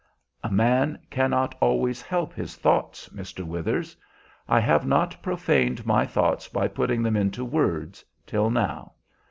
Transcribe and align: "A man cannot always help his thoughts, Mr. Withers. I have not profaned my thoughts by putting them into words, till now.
"A 0.43 0.49
man 0.49 0.97
cannot 1.11 1.53
always 1.61 2.01
help 2.01 2.33
his 2.33 2.55
thoughts, 2.55 3.07
Mr. 3.09 3.43
Withers. 3.45 3.95
I 4.49 4.59
have 4.59 4.83
not 4.83 5.15
profaned 5.21 5.85
my 5.85 6.07
thoughts 6.07 6.47
by 6.47 6.67
putting 6.69 7.03
them 7.03 7.15
into 7.15 7.45
words, 7.45 8.03
till 8.25 8.49
now. 8.49 8.93